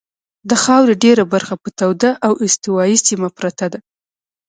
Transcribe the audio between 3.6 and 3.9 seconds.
ده.